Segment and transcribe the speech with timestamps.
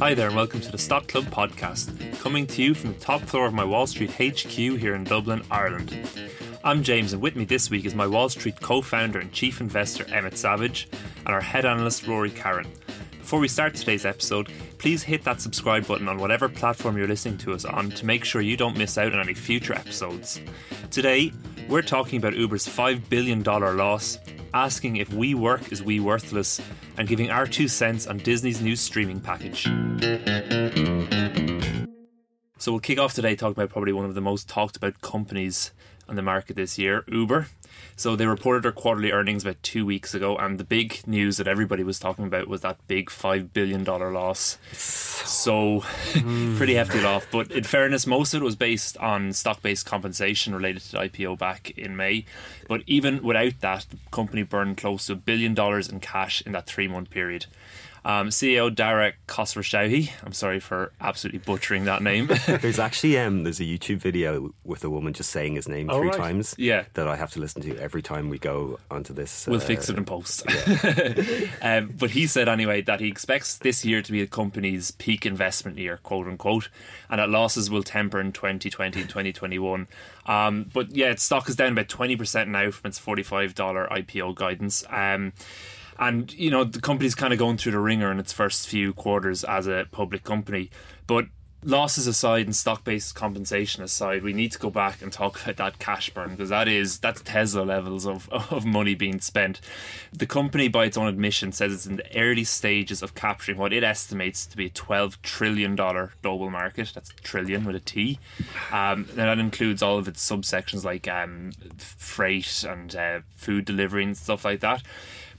[0.00, 3.20] Hi there and welcome to the Stock Club podcast, coming to you from the top
[3.20, 5.94] floor of my Wall Street HQ here in Dublin, Ireland.
[6.64, 9.60] I'm James, and with me this week is my Wall Street co founder and chief
[9.60, 10.88] investor Emmett Savage,
[11.26, 12.66] and our head analyst Rory Carron.
[13.18, 17.36] Before we start today's episode, please hit that subscribe button on whatever platform you're listening
[17.36, 20.40] to us on to make sure you don't miss out on any future episodes.
[20.90, 21.30] Today,
[21.70, 24.18] we're talking about Uber's $5 billion loss,
[24.52, 26.60] asking if We Work is We Worthless,
[26.98, 29.62] and giving our two cents on Disney's new streaming package.
[32.58, 35.70] So we'll kick off today talking about probably one of the most talked about companies
[36.10, 37.46] on the market this year, Uber.
[37.96, 41.46] So they reported their quarterly earnings about two weeks ago, and the big news that
[41.46, 44.58] everybody was talking about was that big five billion dollar loss.
[44.72, 45.80] So
[46.56, 47.26] pretty hefty loss.
[47.30, 50.98] But in fairness, most of it was based on stock based compensation related to the
[50.98, 52.24] IPO back in May.
[52.68, 56.52] But even without that, the company burned close to a billion dollars in cash in
[56.52, 57.46] that three month period.
[58.04, 60.10] Um, CEO Dara Khosrowshahi.
[60.24, 62.28] I'm sorry for absolutely butchering that name.
[62.46, 65.98] there's actually um, there's a YouTube video with a woman just saying his name Oh,
[65.98, 66.16] three right.
[66.16, 66.54] times.
[66.56, 66.84] Yeah.
[66.94, 69.46] that I have to listen to every time we go onto this.
[69.46, 70.44] We'll uh, fix it in post.
[71.62, 75.26] um, but he said anyway that he expects this year to be the company's peak
[75.26, 76.68] investment year, quote unquote,
[77.10, 79.86] and that losses will temper in 2020 and 2021.
[80.26, 83.54] Um, but yeah, its stock is down about 20% now from its $45
[83.90, 84.84] IPO guidance.
[84.88, 85.32] Um,
[86.00, 88.92] and you know the company's kind of going through the ringer in its first few
[88.92, 90.70] quarters as a public company,
[91.06, 91.26] but
[91.62, 95.78] losses aside and stock-based compensation aside, we need to go back and talk about that
[95.78, 99.60] cash burn because that is that's Tesla levels of of money being spent.
[100.12, 103.72] The company, by its own admission, says it's in the early stages of capturing what
[103.72, 106.92] it estimates to be a twelve trillion dollar global market.
[106.94, 108.18] That's trillion with a T.
[108.72, 114.04] Um, and that includes all of its subsections like um, freight and uh, food delivery
[114.04, 114.82] and stuff like that.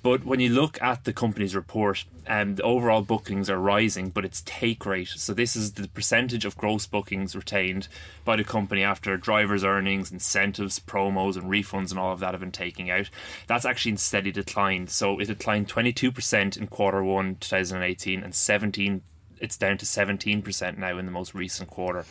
[0.03, 4.25] But when you look at the company's report, um, the overall bookings are rising, but
[4.25, 5.09] its take rate.
[5.09, 7.87] So this is the percentage of gross bookings retained
[8.25, 12.41] by the company after drivers' earnings, incentives, promos, and refunds, and all of that have
[12.41, 13.09] been taken out.
[13.45, 14.87] That's actually in steady decline.
[14.87, 19.01] So it declined 22% in quarter one 2018 and 17.
[19.39, 22.05] It's down to 17% now in the most recent quarter.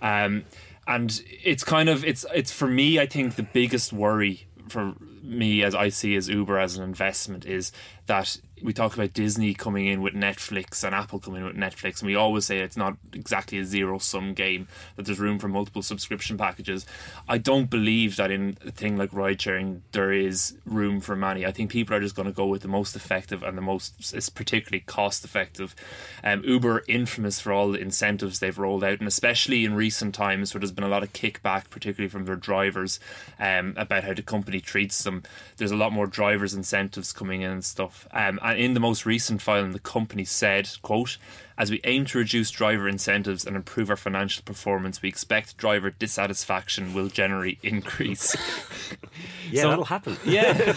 [0.00, 0.44] Um,
[0.86, 2.98] and it's kind of it's it's for me.
[2.98, 4.94] I think the biggest worry for
[5.24, 7.72] me as I see as Uber as an investment is
[8.06, 12.00] that we talk about Disney coming in with Netflix and Apple coming in with Netflix,
[12.00, 15.48] and we always say it's not exactly a zero sum game, that there's room for
[15.48, 16.86] multiple subscription packages.
[17.28, 21.44] I don't believe that in a thing like ride sharing there is room for many.
[21.44, 24.14] I think people are just going to go with the most effective and the most,
[24.14, 25.76] is particularly cost effective.
[26.24, 30.54] Um, Uber, infamous for all the incentives they've rolled out, and especially in recent times
[30.54, 32.98] where there's been a lot of kickback, particularly from their drivers,
[33.38, 35.22] um, about how the company treats them.
[35.58, 38.08] There's a lot more drivers' incentives coming in and stuff.
[38.10, 41.18] Um, and Uh, in the most recent filing, the company said, quote,
[41.58, 45.90] as we aim to reduce driver incentives and improve our financial performance, we expect driver
[45.90, 48.36] dissatisfaction will generally increase.
[49.54, 50.16] Yeah, So- that'll happen.
[50.24, 50.52] yeah.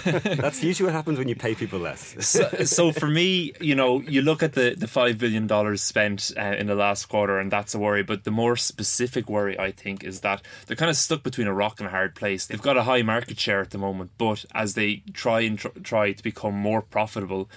[0.46, 2.16] That's usually what happens when you pay people less.
[2.28, 6.32] so, so for me, you know, you look at the the five billion dollars spent
[6.38, 8.04] uh, in the last quarter, and that's a worry.
[8.04, 11.54] But the more specific worry, I think, is that they're kind of stuck between a
[11.54, 12.46] rock and a hard place.
[12.46, 15.80] They've got a high market share at the moment, but as they try and tr-
[15.84, 17.50] try to become more profitable.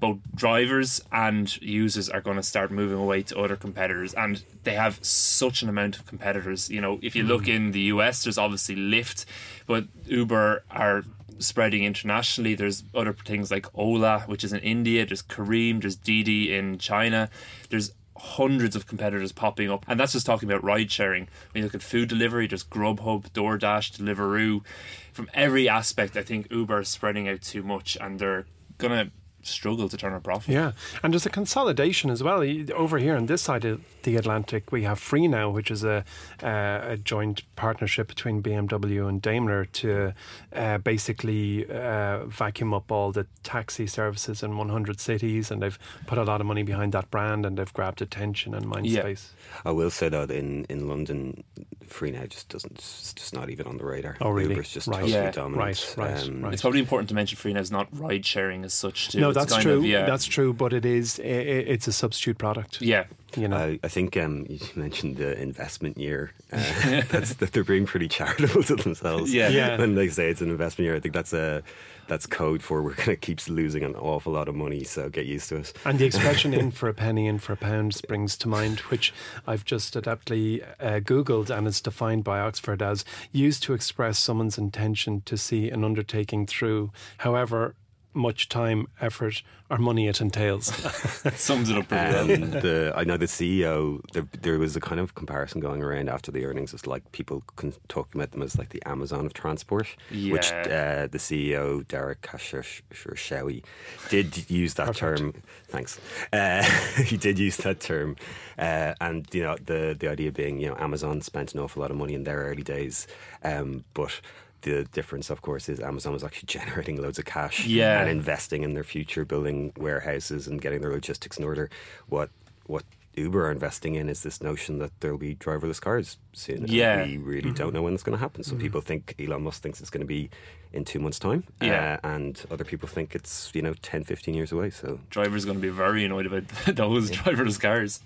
[0.00, 4.74] Both drivers and users are going to start moving away to other competitors, and they
[4.74, 6.70] have such an amount of competitors.
[6.70, 7.56] You know, if you look mm.
[7.56, 9.24] in the US, there's obviously Lyft,
[9.66, 11.04] but Uber are
[11.38, 12.54] spreading internationally.
[12.54, 15.04] There's other things like Ola, which is in India.
[15.06, 15.80] There's Careem.
[15.80, 17.30] There's Didi in China.
[17.70, 21.28] There's hundreds of competitors popping up, and that's just talking about ride sharing.
[21.52, 24.64] When you look at food delivery, there's Grubhub, DoorDash, Deliveroo.
[25.12, 28.46] From every aspect, I think Uber is spreading out too much, and they're
[28.78, 29.10] gonna
[29.48, 30.50] struggle to turn a profit.
[30.54, 30.72] Yeah,
[31.02, 32.42] and there's a consolidation as well.
[32.74, 36.04] Over here on this side of the Atlantic, we have Free Now, which is a,
[36.42, 40.14] uh, a joint partnership between BMW and Daimler to
[40.54, 46.18] uh, basically uh, vacuum up all the taxi services in 100 cities, and they've put
[46.18, 49.00] a lot of money behind that brand, and they've grabbed attention and mind Yeah.
[49.02, 49.32] space.
[49.64, 51.42] I will say that in, in London,
[51.86, 54.16] Free Now just doesn't, it's just not even on the radar.
[54.20, 54.50] Oh, really?
[54.50, 55.00] Uber's just Right.
[55.00, 55.30] totally Yeah.
[55.30, 55.38] dominant.
[55.38, 56.52] Um, Right, right, right.
[56.52, 59.08] It's probably important to mention free now is not ride sharing as such.
[59.08, 59.20] Too.
[59.20, 59.78] No, It's that's kind true.
[59.78, 62.80] Of, yeah, That's true, but it is i- i- it's a substitute product.
[62.82, 63.04] yeah.
[63.36, 63.56] You know.
[63.58, 66.32] I, I think um, you mentioned the investment year.
[66.50, 69.34] Uh, that's that they're being pretty charitable to themselves.
[69.34, 69.48] Yeah.
[69.50, 69.76] Yeah.
[69.76, 71.62] When they say it's an investment year, I think that's a
[72.06, 74.82] that's code for we're going to keep losing an awful lot of money.
[74.82, 75.74] So get used to it.
[75.84, 79.12] And the expression "in for a penny, in for a pound" springs to mind, which
[79.46, 84.56] I've just adeptly uh, Googled, and it's defined by Oxford as used to express someone's
[84.56, 87.74] intention to see an undertaking through, however
[88.14, 90.70] much time, effort, or money it entails.
[91.22, 92.32] That sums it up pretty well.
[92.44, 94.00] Um, the, I know the CEO.
[94.12, 96.72] There, there was a kind of comparison going around after the earnings.
[96.72, 101.04] It's like people can talk about them as like the Amazon of transport, which Yeah.
[101.04, 103.62] uh, the CEO Derek Kashershawi
[104.08, 105.34] did use that term.
[105.68, 106.00] Thanks.
[106.32, 106.62] Uh,
[107.04, 108.16] he did use that term,
[108.58, 111.90] uh, and you know the the idea being you know Amazon spent an awful lot
[111.90, 113.06] of money in their early days,
[113.44, 114.20] um, but.
[114.62, 118.00] The difference, of course, is Amazon was actually generating loads of cash Yeah.
[118.00, 121.70] and investing in their future, building warehouses and getting their logistics in order.
[122.08, 122.30] What
[122.66, 122.84] what
[123.14, 126.66] Uber are investing in is this notion that there will be driverless cars soon.
[126.68, 127.04] Yeah.
[127.04, 128.44] we really don't know when it's going to happen.
[128.44, 130.30] Some people think Elon Musk thinks it's going to be
[130.72, 131.98] in two months' time, Yeah.
[132.04, 134.70] uh, and other people think it's you know 10, 15 years away.
[134.70, 136.46] So Driver's are going to be very annoyed about
[136.76, 138.00] those driverless cars.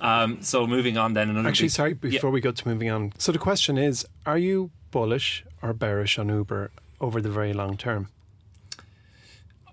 [0.00, 1.28] Um, so moving on then.
[1.30, 3.12] Another Actually, big- sorry, before we go to moving on.
[3.18, 6.70] So the question is are you bullish or bearish on Uber
[7.00, 8.08] over the very long term?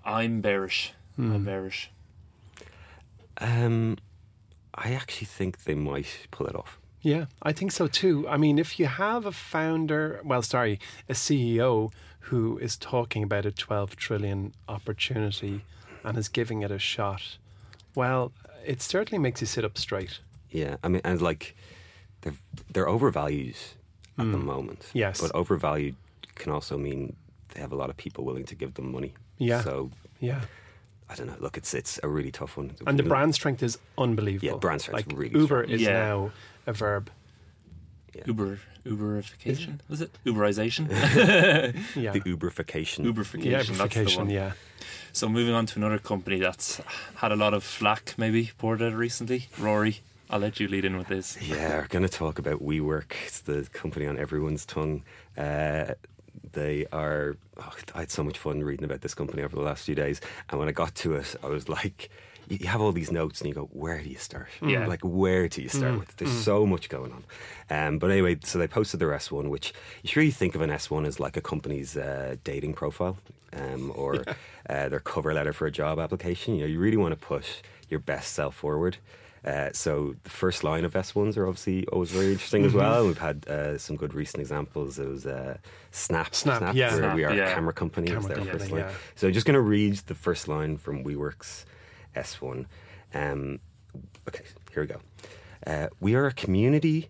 [0.04, 0.92] I'm bearish.
[1.16, 1.32] Hmm.
[1.32, 1.90] I'm bearish.
[3.38, 3.98] um,
[4.74, 6.78] I actually think they might pull it off.
[7.02, 8.28] Yeah, I think so too.
[8.28, 10.78] I mean, if you have a founder, well, sorry,
[11.08, 11.90] a CEO
[12.20, 15.62] who is talking about a 12 trillion opportunity
[16.04, 17.38] and is giving it a shot,
[17.94, 18.32] well,
[18.64, 20.20] it certainly makes you sit up straight.
[20.50, 21.56] Yeah, I mean, and like
[22.20, 22.34] they're
[22.70, 23.56] they're overvalued
[24.20, 24.84] at the moment.
[24.92, 24.98] Hmm.
[24.98, 25.20] Yes.
[25.20, 25.96] but overvalued
[26.36, 27.16] can also mean
[27.54, 29.12] they have a lot of people willing to give them money.
[29.38, 29.62] Yeah.
[29.62, 29.90] So
[30.20, 30.40] Yeah.
[31.10, 31.36] I don't know.
[31.40, 32.70] Look, it's it's a really tough one.
[32.86, 34.46] And the brand strength is unbelievable.
[34.54, 35.74] Yeah, brand strength's like really Uber strong.
[35.74, 35.98] is Yeah.
[36.08, 36.30] now
[36.66, 37.10] a verb.
[38.26, 40.10] Uber, Uberification, was it?
[40.26, 40.88] Uberization,
[41.96, 42.12] Yeah.
[42.12, 43.04] the Uberification.
[43.06, 43.44] Uberification.
[43.44, 44.30] yeah, that's the one.
[44.30, 44.52] yeah.
[45.12, 46.80] So moving on to another company that's
[47.16, 49.48] had a lot of flack, maybe poured out recently.
[49.58, 50.00] Rory,
[50.30, 51.36] I'll let you lead in with this.
[51.42, 53.12] Yeah, we're going to talk about WeWork.
[53.26, 55.02] It's the company on everyone's tongue.
[55.36, 55.94] Uh,
[56.52, 57.36] they are.
[57.58, 60.20] Oh, I had so much fun reading about this company over the last few days,
[60.48, 62.10] and when I got to it, I was like,
[62.48, 64.48] you you have all these notes, and you go, where do you start?
[64.62, 64.86] Yeah.
[64.86, 66.16] Like, where do you start with?
[66.16, 67.24] There's so much going on.
[67.68, 69.72] Um, but anyway, so they posted their S1, which
[70.02, 73.18] you should really think of an S1 as like a company's uh, dating profile
[73.52, 74.22] um, or
[74.68, 76.54] uh, their cover letter for a job application.
[76.54, 78.98] You know, you really want to push your best self forward.
[79.44, 83.06] Uh, so the first line of S1s are obviously always very interesting as well.
[83.06, 84.98] We've had uh, some good recent examples.
[84.98, 85.56] It was uh,
[85.90, 86.90] Snap, Snap, yeah.
[86.90, 87.50] where Snap, we are yeah.
[87.50, 88.08] a camera company.
[88.08, 88.80] Camera their company, first line.
[88.82, 88.92] yeah.
[89.14, 91.64] So I'm just going to read the first line from WeWork's
[92.14, 92.66] S1.
[93.14, 93.60] Um,
[94.28, 95.00] okay, here we go.
[95.66, 97.08] Uh, we are a community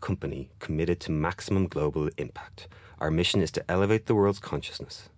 [0.00, 2.68] company committed to maximum global impact.
[3.00, 5.08] Our mission is to elevate the world's consciousness.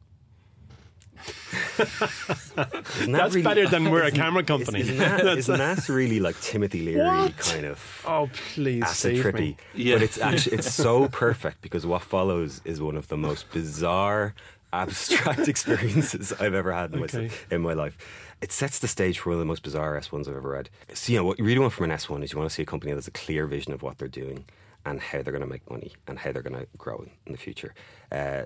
[1.79, 4.81] Isn't that That's really- better than we're a camera company.
[4.81, 7.37] Isn't that, isn't that really like Timothy Leary What?
[7.39, 9.39] kind of Oh, please acid save trippy?
[9.41, 9.57] me.
[9.75, 9.95] Yeah.
[9.97, 14.35] But it's actually it's so perfect because what follows is one of the most bizarre,
[14.73, 17.29] abstract experiences I've ever had in, Okay.
[17.51, 17.97] my, in my life.
[18.43, 20.69] It sets the stage for one of the most bizarre S1s I've ever read.
[20.93, 22.63] So, you know, what you really want from an S1 is you want to see
[22.63, 24.45] a company that has a clear vision of what they're doing
[24.85, 27.33] and how they're going to make money and how they're going to grow in, in
[27.33, 27.75] the future.
[28.13, 28.45] Uh,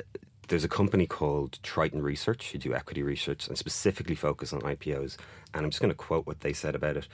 [0.51, 5.17] there's a company called Triton Research who do equity research and specifically focus on IPOs.
[5.55, 7.09] And I'm just going to quote what they said about it.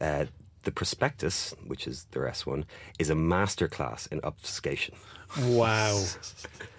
[0.00, 0.24] Uh,
[0.62, 2.64] the prospectus, which is their S1,
[2.98, 4.96] is a masterclass in obfuscation.
[5.40, 6.02] Wow.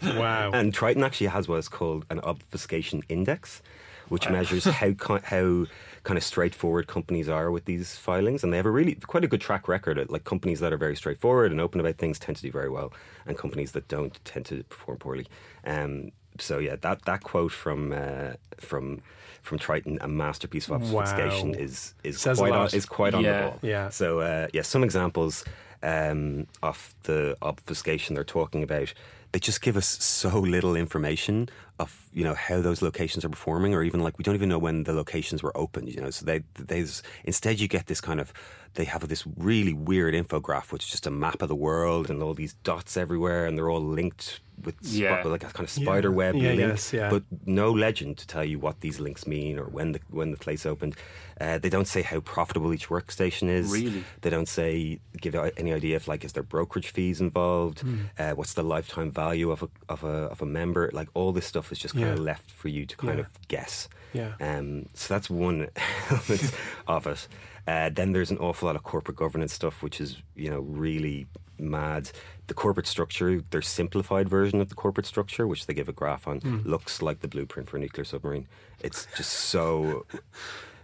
[0.01, 0.51] Wow.
[0.54, 3.62] And Triton actually has what is called an obfuscation index,
[4.10, 5.66] which measures how how
[6.04, 9.28] kind of straightforward companies are with these filings, and they have a really quite a
[9.28, 10.10] good track record.
[10.10, 12.92] Like companies that are very straightforward and open about things tend to do very well,
[13.25, 15.28] and companies that don't tend to perform poorly.
[15.66, 19.01] Um, so yeah, that that quote from uh, from
[19.42, 21.58] from Triton, a masterpiece of obfuscation, Wow.
[21.60, 23.42] is is Says quite on, is quite on Yeah.
[23.42, 23.60] the ball.
[23.62, 23.89] Yeah.
[23.89, 25.44] So uh, yeah, some examples
[25.84, 28.94] um, of the obfuscation they're talking about.
[29.32, 31.48] they just give us so little information
[31.80, 34.60] of you know how those locations are performing, or even like we don't even know
[34.60, 35.90] when the locations were opened.
[35.94, 38.34] You know, so they there's instead you get this kind of
[38.76, 42.22] they have this really weird infograph, which is just a map of the world and
[42.22, 45.22] all these dots everywhere, and they're all linked with Yeah.
[45.22, 47.10] spi- like a kind of spider web Yeah, link, yes, yeah.
[47.10, 50.38] but no legend to tell you what these links mean or when the when the
[50.38, 50.96] place opened.
[51.40, 53.72] Uh, they don't say how profitable each workstation is.
[53.72, 54.04] Really?
[54.22, 57.80] They don't say give out any idea of like is there brokerage fees involved?
[57.80, 57.96] Hmm.
[58.18, 60.90] Uh, what's the lifetime value of a of a of a member?
[60.94, 63.26] Like all this stuff is just kind of left for you to kind Yeah.
[63.26, 63.90] of guess.
[64.14, 64.34] Yeah.
[64.42, 65.70] Um, so that's one
[66.10, 66.54] element
[66.88, 67.28] of it.
[67.68, 71.28] Uh, then there's an awful lot of corporate governance stuff, which is you know really
[71.60, 72.10] mad.
[72.48, 76.28] The corporate structure, their simplified version of the corporate structure, which they give a graph
[76.28, 76.60] on, Hmm.
[76.68, 78.48] looks like the blueprint for a nuclear submarine.
[78.82, 80.06] It's just so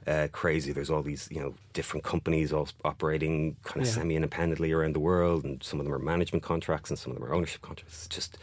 [0.06, 0.72] uh, crazy.
[0.72, 3.94] There's all these, you know, different companies all operating kind of Yeah.
[3.96, 7.28] semi-independently around the world, and some of them are management contracts, and some of them
[7.28, 8.06] are ownership contracts.
[8.06, 8.38] It's just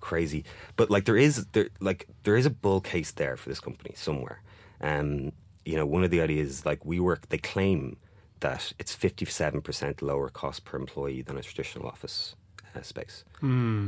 [0.00, 0.44] crazy.
[0.76, 3.94] But like, there is there like there is a bull case there for this company
[3.96, 4.42] somewhere.
[4.80, 5.32] Um,
[5.64, 7.96] you know, one of the ideas like we work, they claim
[8.40, 12.34] that it's 57% lower cost per employee than a traditional office
[12.74, 13.24] uh, space.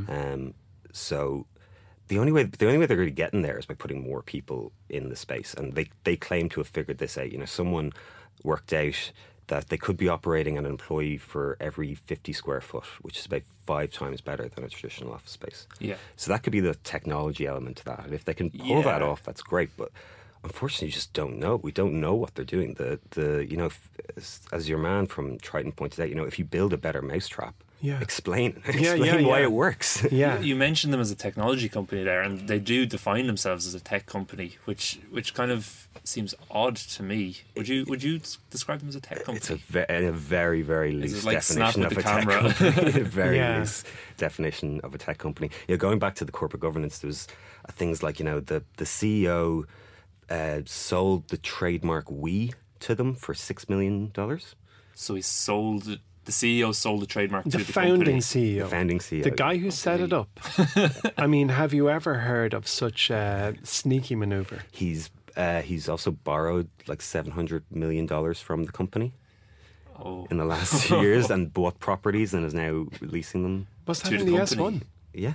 [0.09, 0.53] Um,
[0.91, 1.47] so
[2.07, 4.03] the only way the only way they're going to get in there is by putting
[4.03, 7.31] more people in the space, and they they claim to have figured this out.
[7.31, 7.91] You know, someone
[8.43, 9.11] worked out
[9.47, 13.41] that they could be operating an employee for every 50 square foot, which is about
[13.65, 15.67] five times better than a traditional office space.
[15.79, 15.95] Yeah.
[16.15, 18.05] So that could be the technology element to that.
[18.05, 19.69] And if they can pull that off, that's great.
[19.77, 19.91] But
[20.43, 21.55] unfortunately, you just don't know.
[21.55, 22.75] We don't know what they're doing.
[22.75, 26.25] The the you know, if, as, as your man from Triton pointed out, you know,
[26.25, 27.55] if you build a better mousetrap,
[27.89, 27.99] Yeah.
[28.01, 29.89] explain Yeah, explain yeah, why it works.
[30.23, 30.39] Yeah.
[30.39, 33.79] You mentioned them as a technology company there, and they do define themselves as a
[33.91, 35.61] tech company, which which kind of
[36.03, 37.19] seems odd to me.
[37.57, 38.21] Would you would you
[38.55, 39.37] describe them as a tech company?
[39.37, 43.01] It's a, ve- a very, very loose like definition of the a tech company.
[43.21, 43.57] very Yeah.
[43.59, 43.83] loose
[44.17, 45.49] definition of a tech company.
[45.67, 47.27] Yeah, going back to the corporate governance, there was
[47.67, 49.65] uh, things like you know the the CEO
[50.29, 52.53] uh, sold the trademark "we"
[52.85, 54.55] to them for six million dollars.
[54.95, 58.19] so he sold it- the CEO sold the trademark the to the founding company.
[58.19, 58.59] CEO.
[58.63, 60.29] The founding CEO, The guy who set it up.
[61.17, 64.59] I mean, have you ever heard of such a sneaky maneuver?
[64.71, 69.13] He's uh, he's also borrowed like seven hundred million dollars from the company
[69.99, 73.67] Oh, in the last few years and bought properties and is now releasing them.
[73.87, 74.79] Was that To in the the company.
[74.79, 74.81] S1?
[75.13, 75.33] Yeah.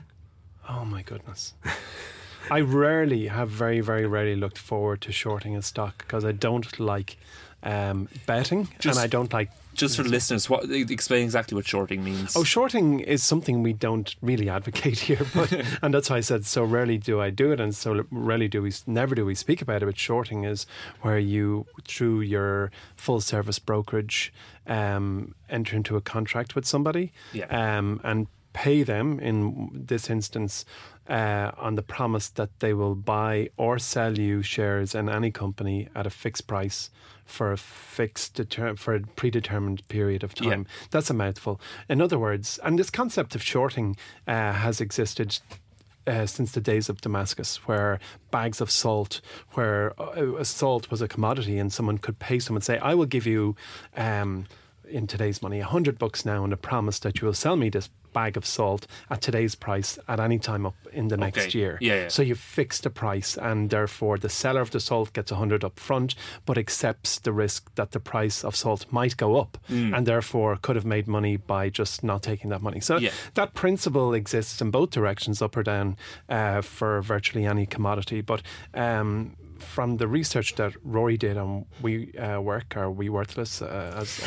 [0.69, 1.55] Oh my goodness.
[2.51, 6.79] I rarely have very, very rarely looked forward to shorting a stock because I don't
[6.81, 7.17] like
[7.63, 9.51] um, betting Just- and I don't like.
[9.79, 12.37] Just for the listeners, what explain exactly what shorting means.
[12.37, 15.51] Oh, shorting is something we don't really advocate here, but
[15.83, 18.61] and that's why I said so rarely do I do it, and so rarely do
[18.63, 19.87] we, never do we speak about it.
[19.87, 20.67] But shorting is
[21.01, 24.33] where you, through your full service brokerage,
[24.67, 27.47] um, enter into a contract with somebody, Yeah.
[27.79, 30.65] um, and pay them in this instance
[31.09, 35.89] uh, on the promise that they will buy or sell you shares in any company
[35.95, 36.91] at a fixed price
[37.25, 40.51] for a fixed deter- for a predetermined period of Yeah.
[40.51, 40.67] time.
[40.91, 41.61] That's a mouthful.
[41.89, 45.39] In other words, and this concept of shorting uh, has existed.
[46.07, 47.99] Uh, since the days of Damascus, where
[48.31, 49.21] bags of salt,
[49.53, 53.27] where uh, salt was a commodity, and someone could pay someone, say, "I will give
[53.27, 53.57] you,
[53.95, 54.47] um,
[54.89, 57.69] in today's money, a hundred bucks now, and a promise that you will sell me
[57.69, 61.59] this bag of salt at today's price at any time up in the next Okay.
[61.59, 62.09] year." Yeah, yeah.
[62.09, 65.65] So you fix the price, and therefore the seller of the salt gets a hundred
[65.65, 66.15] up front,
[66.47, 70.77] but accepts the risk that the price of salt might go up, and therefore could
[70.77, 72.81] have made money by just not taking that money.
[72.81, 73.11] So Yeah.
[73.35, 75.97] that principle exists in both directions, up or down,
[76.29, 78.21] uh, for virtually any commodity.
[78.21, 78.43] But
[78.75, 83.95] um, from the research that Rory did on We uh, Work or We Worthless, uh,
[83.97, 84.21] as,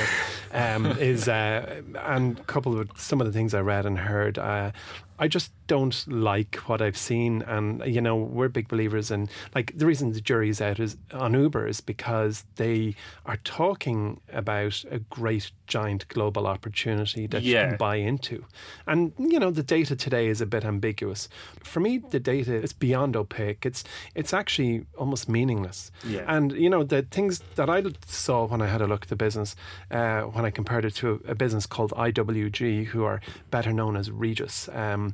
[0.53, 4.37] uh, um, is uh, and coupled with some of the things I read and heard.
[4.37, 4.71] Uh,
[5.19, 9.71] I just don't like what I've seen, and you know we're big believers in like
[9.73, 12.93] the reason the jury's out is on Uber is because they
[13.25, 18.43] are talking about a great giant global opportunity that you can buy into,
[18.85, 21.29] and you know the data today is a bit ambiguous.
[21.63, 23.65] For me, the data is beyond opaque.
[23.65, 25.89] It's it's actually almost meaningless.
[26.05, 26.25] Yeah.
[26.27, 29.15] And you know the things that I saw when I had a look at the
[29.15, 29.55] business,
[29.89, 33.95] uh, when I compared it to a, a business called IWG, who are better known
[33.95, 35.13] as Regus, um,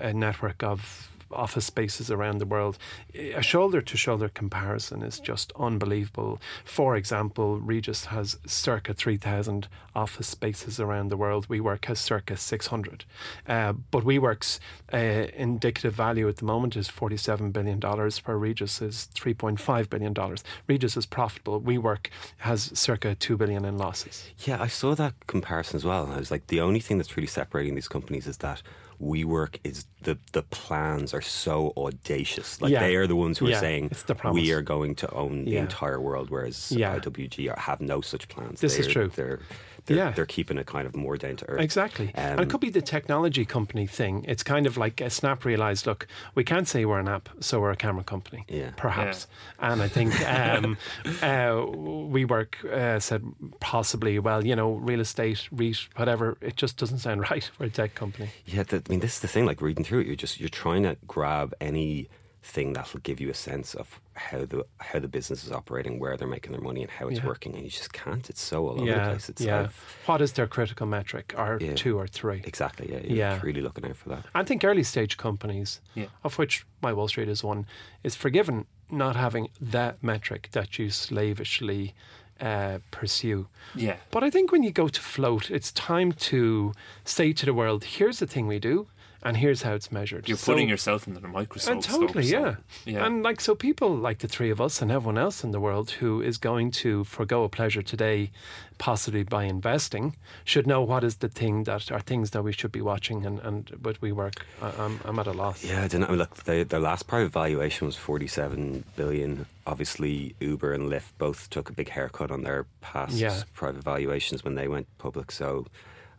[0.00, 2.78] a, network of office spaces around the world.
[3.14, 6.40] A shoulder to shoulder comparison is just unbelievable.
[6.64, 11.48] For example, Regus has circa 3,000 office spaces around the world.
[11.48, 13.04] WeWork has circa 600.
[13.46, 14.60] Uh, but WeWork's
[14.92, 14.96] uh,
[15.34, 20.36] indicative value at the moment is $47 billion, where Regus is $3.5 billion.
[20.66, 21.60] Regus is profitable.
[21.60, 22.06] WeWork
[22.38, 24.30] has circa 2 billion in losses.
[24.44, 26.10] Yeah, I saw that comparison as well.
[26.10, 28.62] I was like, the only thing that's really separating these companies is that
[29.00, 32.60] WeWork is the the plans are so audacious.
[32.60, 32.80] Like Yeah.
[32.80, 35.52] they are the ones who are Yeah, saying the we are going to own the
[35.52, 35.60] Yeah.
[35.62, 36.72] entire world, whereas.
[36.76, 38.60] IWG have no such plans.
[38.60, 39.10] This is They're- true.
[39.14, 39.40] They're
[39.88, 40.10] they're, Yeah.
[40.12, 41.60] they're keeping it kind of more down to earth.
[41.60, 42.12] Exactly.
[42.14, 44.24] and Um, it could be the technology company thing.
[44.28, 47.72] It's kind of like Snap realized, look, we can't say we're an app, so we're
[47.72, 48.44] a camera company.
[48.48, 48.70] Yeah.
[48.76, 49.26] Perhaps.
[49.58, 50.76] And I think um,
[51.22, 51.66] uh,
[52.14, 53.24] WeWork uh, said
[53.60, 57.70] possibly, well, you know, real estate, REIT, whatever, it just doesn't sound right for a
[57.70, 58.30] tech company.
[58.46, 59.46] Yeah, the, I mean, this is the thing.
[59.46, 62.08] Like reading through it, you're just you're trying to grab any
[62.48, 65.98] thing that will give you a sense of how the how the business is operating,
[66.00, 67.26] where they're making their money, and how it's Yeah.
[67.26, 68.28] working, and you just can't.
[68.30, 69.28] It's so all over the place.
[69.28, 69.60] It's yeah.
[69.60, 69.74] I've-
[70.06, 71.34] What is their critical metric?
[71.36, 71.74] Or Yeah.
[71.74, 72.40] two or three?
[72.44, 72.86] exactly.
[72.92, 73.40] Yeah, you're Yeah.
[73.42, 74.24] really looking out for that.
[74.34, 76.06] I think early stage companies, Yeah.
[76.24, 77.66] of which My Wall Street is one,
[78.02, 81.94] is forgiven not having that metric that you slavishly
[82.40, 83.48] uh, pursue.
[83.74, 83.96] Yeah.
[84.12, 86.72] But I think when you go to float, it's time to
[87.04, 88.86] say to the world, here's the thing we do,
[89.22, 90.28] and here's how it's measured.
[90.28, 91.74] You're So- putting yourself under the microscope.
[91.74, 92.56] and totally, scope,
[92.86, 92.92] yeah.
[92.94, 93.04] yeah.
[93.06, 95.90] And like, so people like the three of us and everyone else in the world
[95.92, 98.30] who is going to forego a pleasure today,
[98.78, 102.70] possibly by investing, should know what is the thing that are things that we should
[102.72, 103.26] be watching.
[103.26, 105.64] And, and but we work, I, I'm, I'm at a loss.
[105.64, 106.14] Yeah, I don't know.
[106.14, 109.46] Look, the, their last private valuation was 47 billion.
[109.66, 113.42] Obviously, Uber and Lyft both took a big haircut on their past Yeah.
[113.54, 115.32] private valuations when they went public.
[115.32, 115.66] So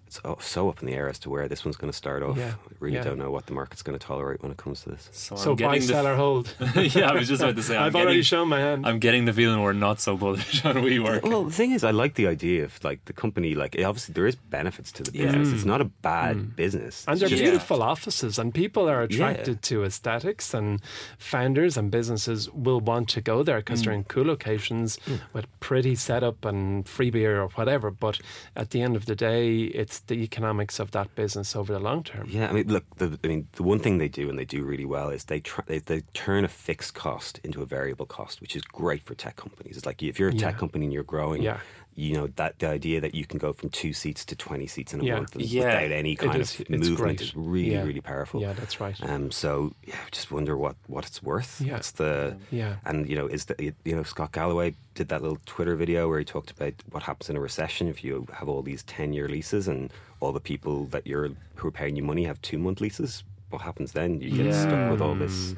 [0.09, 2.23] it's oh, so up in the air as to where this one's going to start
[2.23, 2.35] off.
[2.35, 3.03] Yeah, I really yeah.
[3.03, 5.07] don't know what the market's going to tolerate when it comes to this.
[5.11, 6.55] So, So buy, getting the- sell, or hold.
[6.75, 7.77] yeah, I was just about to say.
[7.77, 8.87] I'm I've already getting, shown my hand.
[8.87, 11.21] I'm getting the feeling we're not so bullish on WeWork.
[11.21, 13.53] Well, the thing is, I like the idea of like the company.
[13.53, 15.25] Like, obviously, there is benefits to the Yeah.
[15.25, 15.53] business.
[15.53, 15.67] It's mm.
[15.67, 16.55] not a bad mm.
[16.55, 17.05] business.
[17.07, 17.43] And they're Yeah.
[17.43, 20.81] beautiful offices, and people are attracted to aesthetics, and
[21.19, 23.97] founders and businesses will want to go there because they're mm.
[23.97, 24.97] in cool locations
[25.33, 27.91] with pretty setup and free beer or whatever.
[27.91, 28.19] But
[28.55, 32.03] at the end of the day, it's the economics of that business over the long
[32.03, 32.27] term.
[32.29, 34.63] Yeah, I mean, look, the, I mean, the one thing they do and they do
[34.63, 38.41] really well is they, try, they they turn a fixed cost into a variable cost,
[38.41, 39.77] which is great for tech companies.
[39.77, 40.59] It's like if you're a tech Yeah.
[40.59, 41.59] company and you're growing, Yeah.
[41.99, 44.93] You know that the idea that you can go from two seats to twenty seats
[44.93, 45.15] in a Yeah.
[45.17, 45.65] month Yeah.
[45.65, 47.21] without any kind is- of movement great.
[47.21, 47.83] is really Yeah.
[47.83, 48.41] really powerful.
[48.41, 48.95] Yeah, that's right.
[49.03, 51.59] Um, so yeah, I just wonder what, what it's worth.
[51.59, 51.73] Yeah.
[51.73, 52.77] What's the Yeah.
[52.85, 56.19] and you know is the you know Scott Galloway did that little Twitter video where
[56.19, 59.27] he talked about what happens in a recession if you have all these ten year
[59.27, 59.91] leases and
[60.21, 63.23] all the people that you're who are paying you money have two month leases.
[63.49, 64.21] What happens then?
[64.21, 64.61] You get Yeah.
[64.61, 65.55] stuck with all this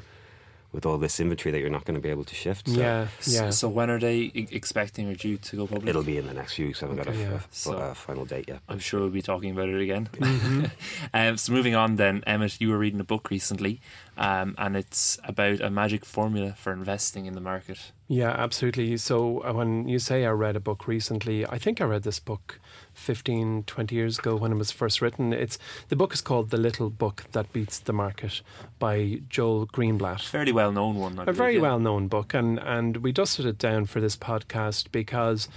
[0.72, 2.68] with all this inventory that you're not going to be able to shift.
[2.68, 3.50] So yeah, yeah.
[3.50, 5.88] So, so when are they e- expecting or due to go public?
[5.88, 6.82] It'll be in the next few weeks.
[6.82, 7.34] I haven't got a, yeah.
[7.34, 8.60] a- So- a final date yet.
[8.68, 10.08] I'm sure we'll be talking about it again.
[10.14, 10.64] Mm-hmm.
[11.14, 13.80] um, so moving on then, Emmett, you were reading a book recently,
[14.16, 17.92] um, and it's about a magic formula for investing in the market.
[18.08, 18.96] Yeah, absolutely.
[18.98, 22.20] So uh, when you say I read a book recently, I think I read this
[22.20, 22.60] book
[22.94, 25.32] 15, 20 years ago when it was first written.
[25.32, 28.42] It's the book is called The Little Book That Beats the Market
[28.78, 30.22] by Joel Greenblatt.
[30.22, 31.18] Fairly well known one.
[31.18, 31.62] I a believe, very yeah.
[31.62, 35.48] well known book and and we dusted it down for this podcast because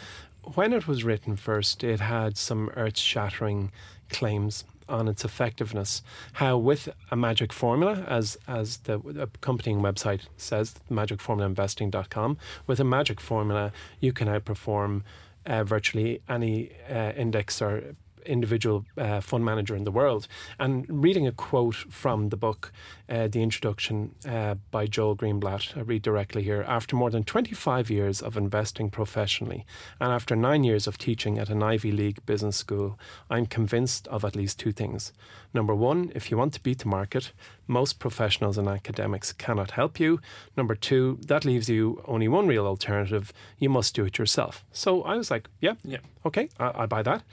[0.53, 3.71] when it was written first it had some earth shattering
[4.09, 10.75] claims on its effectiveness how with a magic formula as as the accompanying website says
[10.91, 15.01] magicformulainvesting.com with a magic formula you can outperform
[15.45, 20.27] uh, virtually any uh, index or individual uh, fund manager in the world.
[20.59, 22.71] And reading a quote from the book,
[23.07, 26.63] uh, the introduction uh, by Joel Greenblatt, I read directly here.
[26.67, 29.65] After more than 25 years of investing professionally,
[29.99, 34.25] and after nine years of teaching at an Ivy League business school, I'm convinced of
[34.25, 35.13] at least two things.
[35.53, 37.31] Number one, if you want to beat the market,
[37.67, 40.19] most professionals and academics cannot help you.
[40.55, 43.33] Number two, that leaves you only one real alternative.
[43.57, 44.63] You must do it yourself.
[44.71, 45.99] So I was like, yeah, Yeah.
[46.25, 47.23] Okay, I, I buy that.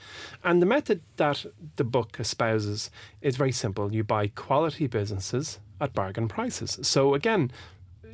[0.43, 1.45] And the method that
[1.77, 2.91] the book espouses
[3.21, 3.93] is very simple.
[3.93, 6.79] You buy quality businesses at bargain prices.
[6.83, 7.51] So again,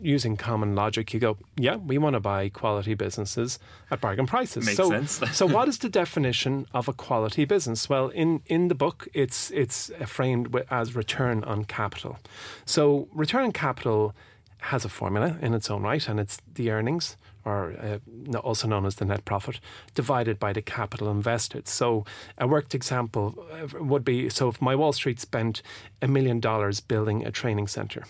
[0.02, 3.60] using common logic, you go, yeah, we want to buy quality businesses
[3.92, 4.66] at bargain prices.
[4.66, 5.22] Makes so, sense.
[5.34, 7.90] so what is the definition of a quality business?
[7.90, 12.18] Well, in, in the book, it's it's framed as return on capital.
[12.66, 14.14] So return on capital
[14.60, 18.86] has a formula in its own right, and it's the earnings, or uh, also known
[18.86, 19.60] as the net profit,
[19.96, 21.68] divided by the capital invested.
[21.68, 22.06] So
[22.38, 25.62] a worked example uh, would be so if my Wall Street spent
[26.02, 28.04] a million dollars building a training center,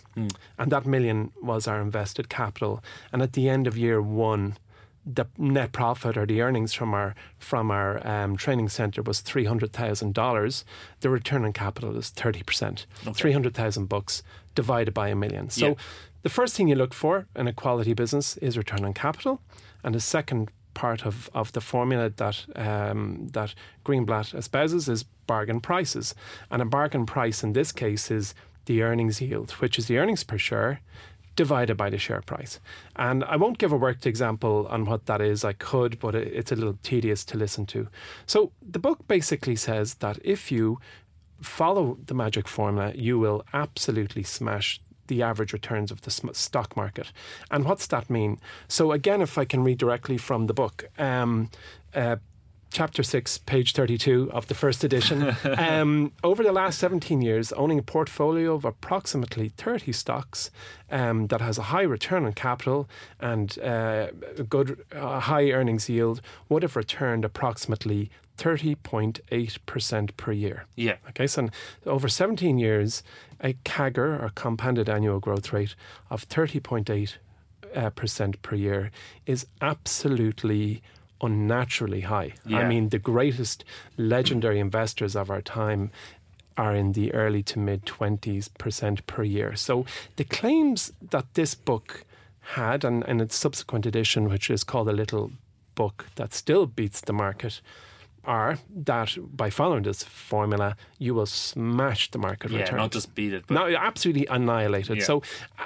[0.57, 4.57] and that million was our invested capital, and at the end of year one,
[5.05, 9.45] the net profit or the earnings from our from our um, training center was three
[9.45, 10.65] hundred thousand dollars.
[10.99, 12.85] The return on capital is thirty percent.
[13.13, 14.23] Three hundred thousand bucks
[14.55, 15.49] divided by a million.
[15.49, 15.73] So Yeah.
[16.23, 19.41] The first thing you look for in a quality business is return on capital,
[19.83, 23.53] and the second part of, of the formula that um, that
[23.85, 26.15] Greenblatt espouses is bargain prices,
[26.51, 28.33] and a bargain price in this case is
[28.65, 30.81] the earnings yield, which is the earnings per share
[31.35, 32.59] divided by the share price.
[32.97, 35.45] And I won't give a worked example on what that is.
[35.45, 37.87] I could, but it's a little tedious to listen to.
[38.25, 40.79] So the book basically says that if you
[41.41, 47.11] follow the magic formula, you will absolutely smash the average returns of the stock market.
[47.51, 48.39] And what's that mean?
[48.67, 51.49] So, again, if I can read directly from the book, um,
[51.93, 52.15] uh,
[52.71, 55.35] chapter 6, page 32 of the first edition.
[55.57, 60.51] um, over the last 17 years, owning a portfolio of approximately 30 stocks
[60.91, 62.87] um, that has a high return on capital
[63.19, 70.65] and uh, a good uh, high earnings yield would have returned approximately 30.8% per year.
[70.75, 70.95] Yeah.
[71.09, 71.49] Okay, so
[71.85, 73.03] over 17 years,
[73.41, 75.75] a CAGR or compounded annual growth rate
[76.09, 77.15] of 30.8
[77.75, 78.91] uh, percent per year
[79.25, 80.81] is absolutely
[81.21, 82.33] unnaturally high.
[82.45, 82.59] Yeah.
[82.59, 83.63] I mean, the greatest
[83.97, 85.91] legendary investors of our time
[86.57, 89.55] are in the early to mid 20s percent per year.
[89.55, 89.85] So
[90.17, 92.03] the claims that this book
[92.41, 95.31] had, and, and its subsequent edition, which is called A Little
[95.75, 97.61] Book That Still Beats the Market,
[98.25, 102.57] are that by following this formula, you will smash the market return.
[102.57, 102.77] yeah, returns.
[102.77, 103.45] not just beat it.
[103.47, 104.99] But no, absolutely annihilate it.
[104.99, 105.03] Yeah.
[105.03, 105.23] So,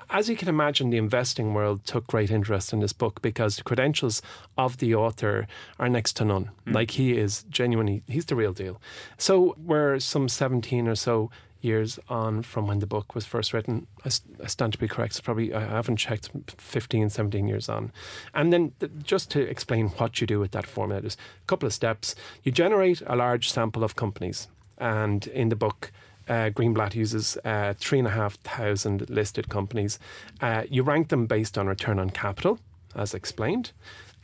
[0.09, 3.63] as you can imagine, the investing world took great interest in this book because the
[3.63, 4.21] credentials
[4.57, 5.47] of the author
[5.79, 6.51] are next to none.
[6.65, 6.73] Mm.
[6.73, 8.81] Like he is genuinely, he's the real deal.
[9.17, 11.31] So, we're some 17 or so
[11.63, 13.87] years on from when the book was first written.
[14.05, 14.09] I,
[14.43, 15.11] I stand to be correct.
[15.13, 17.91] It's probably, I haven't checked, 15, 17 years on.
[18.33, 21.67] And then th- just to explain what you do with that formula, there's a couple
[21.67, 22.15] of steps.
[22.43, 24.47] You generate a large sample of companies.
[24.77, 25.91] And in the book,
[26.27, 29.99] uh, Greenblatt uses uh, three and a half thousand listed companies.
[30.41, 32.59] Uh, you rank them based on return on capital,
[32.95, 33.71] as explained,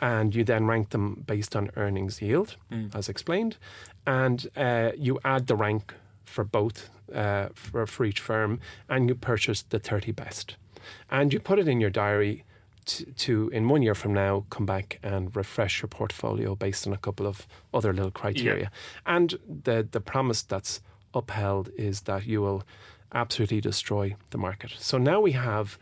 [0.02, 2.96] and you then rank them based on earnings yield, Mm.
[2.96, 3.58] as explained,
[4.08, 5.94] and uh, you add the rank
[6.30, 10.56] for both uh, for, for each firm, and you purchase the 30 best.
[11.10, 12.44] And you put it in your diary
[12.86, 16.94] to, to, in one year from now, come back and refresh your portfolio based on
[16.94, 18.72] a couple of other little criteria.
[19.06, 20.82] And the, the promise that's
[21.14, 22.64] upheld is that you will
[23.14, 24.72] absolutely destroy the market.
[24.78, 25.78] So now we have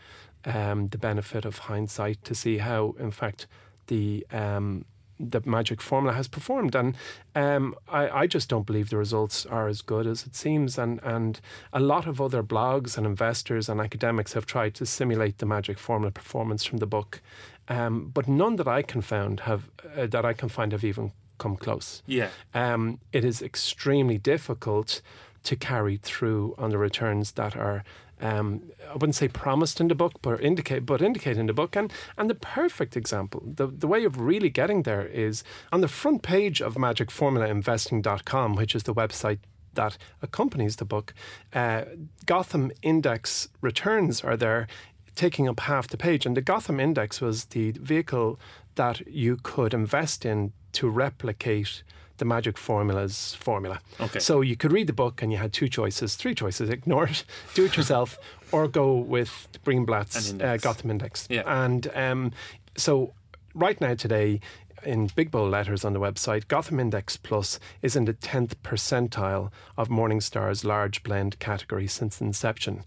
[0.46, 3.48] um, the benefit of hindsight to see how, in fact,
[3.88, 4.86] the um,
[5.20, 6.76] the magic formula has performed.
[6.76, 6.96] And
[7.36, 10.78] um, I, I, just don't believe the results are as good as it seems.
[10.78, 11.40] And, and
[11.74, 15.80] a lot of other blogs and investors and academics have tried to simulate the magic
[15.80, 17.22] formula performance from the book,
[17.68, 21.12] um, but none that I can found have uh, that I can find have even
[21.38, 22.02] come close.
[22.06, 22.30] Yeah.
[22.54, 25.02] Um, it is extremely difficult
[25.44, 27.84] to carry through on the returns that are
[28.22, 31.76] um, I wouldn't say promised in the book, but indicate but indicate in the book.
[31.76, 35.88] And and the perfect example, the, the way of really getting there is on the
[35.88, 39.40] front page of magicformulainvesting.com, which is the website
[39.74, 41.14] that accompanies the book.
[41.54, 41.84] Uh,
[42.26, 44.68] Gotham Index returns are there,
[45.16, 46.26] taking up half the page.
[46.26, 48.40] And the Gotham Index was the vehicle
[48.76, 51.84] that you could invest in to replicate
[52.18, 53.80] the magic formulas formula.
[54.00, 54.20] Okay.
[54.20, 57.24] So you could read the book and you had two choices, three choices: ignore it,
[57.54, 58.18] do it yourself,
[58.52, 60.64] or go with Greenblatt's uh, index.
[60.64, 61.28] Gotham Index.
[61.30, 61.44] Yeah.
[61.46, 62.32] And um,
[62.76, 63.14] so
[63.54, 64.40] right now today.
[64.84, 69.52] In big bold letters on the website, Gotham Index Plus is in the 10th percentile
[69.76, 72.84] of Morningstar's large blend category since inception.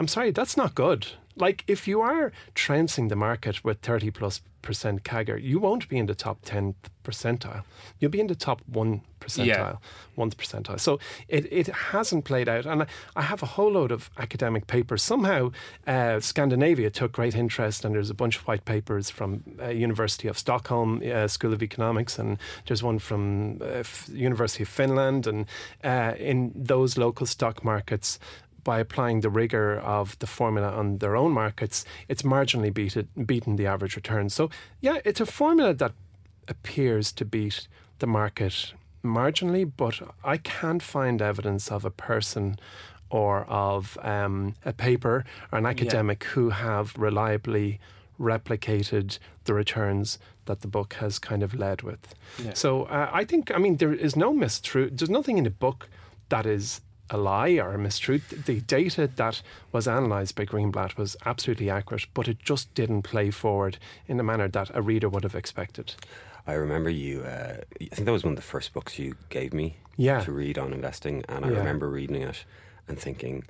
[0.00, 1.06] I'm sorry, that's not good.
[1.36, 5.96] Like, if you are trouncing the market with 30 plus percent CAGR, you won't be
[5.96, 7.62] in the top 10th percentile.
[7.98, 9.74] You'll be in the top 1 percentile, Yeah.
[10.18, 10.78] 1th percentile.
[10.78, 12.66] So it, it hasn't played out.
[12.66, 15.02] And I, I have a whole load of academic papers.
[15.02, 15.52] Somehow,
[15.86, 20.28] uh, Scandinavia took great interest, and there's a bunch of white papers from uh, University
[20.28, 25.26] of Stockholm uh, School of Economics, and there's one from uh, F- University of Finland.
[25.26, 25.46] And
[25.82, 28.18] uh, in those local stock markets,
[28.64, 33.56] by applying the rigor of the formula on their own markets, it's marginally beaten, beaten
[33.56, 34.28] the average return.
[34.28, 35.92] So, yeah, it's a formula that
[36.48, 37.68] appears to beat
[37.98, 42.58] the market marginally, but I can't find evidence of a person
[43.08, 47.80] or of um, a paper or an academic who have reliably
[48.20, 52.14] replicated the returns that the book has kind of led with.
[52.42, 52.54] Yeah.
[52.54, 54.98] So uh, I think, I mean, there is no mistruth.
[54.98, 55.88] There's nothing in the book
[56.28, 58.44] that is a lie or a mistruth.
[58.46, 59.42] The data that
[59.72, 64.22] was analysed by Greenblatt was absolutely accurate, but it just didn't play forward in the
[64.22, 65.94] manner that a reader would have expected.
[66.46, 67.22] I remember you.
[67.22, 70.20] Uh, I think that was one of the first books you gave me Yeah.
[70.20, 71.58] to read on investing, and I Yeah.
[71.58, 72.44] remember reading it
[72.88, 73.44] and thinking,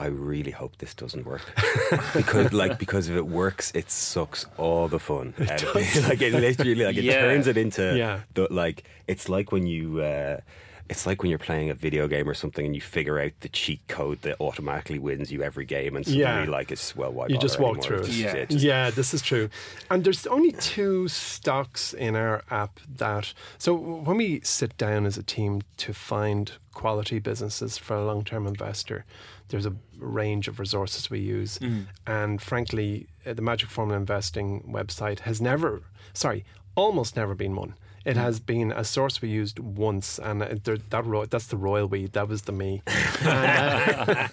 [0.00, 1.42] I really hope this doesn't work
[2.14, 6.04] because, like, because if it works, it sucks all the fun out of it.
[6.08, 7.20] like, it literally, like, it Yeah.
[7.20, 8.20] turns it into Yeah.
[8.34, 8.84] the like.
[9.08, 10.00] It's like when you.
[10.00, 10.40] Uh,
[10.88, 13.48] it's like when you're playing a video game or something and you figure out the
[13.48, 16.44] cheat code that automatically wins you every game, and suddenly Yeah.
[16.50, 17.82] like it's well, why You just walk anymore?
[17.84, 18.06] through it.
[18.06, 18.44] Just- Yeah.
[18.46, 19.50] just- yeah, this is true.
[19.90, 23.34] And there's only two stocks in our app that.
[23.58, 28.24] So when we sit down as a team to find quality businesses for a long
[28.24, 29.04] term investor,
[29.48, 31.58] there's a range of resources we use.
[32.06, 36.44] And frankly, uh, the Magic Formula Investing website has never, sorry,
[36.76, 37.74] almost never been one.
[38.08, 41.86] It has been a source we used once, and there, that ro- that's the royal
[41.88, 42.06] we.
[42.06, 42.80] That was the me.
[43.20, 44.28] And, uh,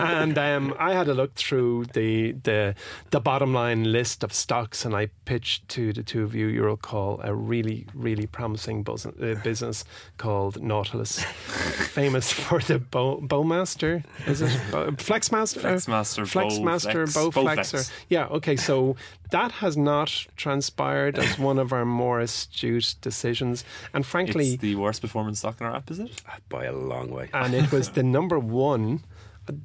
[0.00, 2.74] and um, I had a look through the, the
[3.10, 6.48] the bottom line list of stocks, and I pitched to the two of you.
[6.48, 9.84] You'll recall a really really promising uh, business
[10.18, 11.22] called Nautilus,
[11.94, 14.02] famous for the bow, Bowmaster.
[14.26, 15.60] Is it Bow, Flexmaster?
[15.60, 17.78] Flexmaster, Flexmaster, Bowflex, Bowflexer.
[17.78, 17.92] Bowflex.
[18.08, 18.26] Yeah.
[18.26, 18.56] Okay.
[18.56, 18.96] So
[19.30, 23.64] that has not transpired as one of our more astute decisions,
[23.94, 26.10] and frankly, It's the worst performing stock in our app, is it?
[26.48, 27.26] by a long way.
[27.42, 28.88] and it was the number one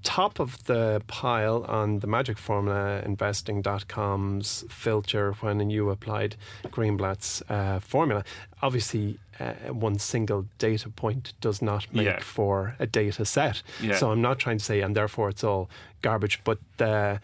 [0.03, 7.79] top of the pile on the magic formula investing.com's filter when you applied greenblatt's uh,
[7.79, 8.23] formula
[8.61, 12.19] obviously uh, one single data point does not make Yeah.
[12.19, 13.95] for a data set Yeah.
[13.95, 15.69] so i'm not trying to say and therefore it's all
[16.01, 17.19] garbage but the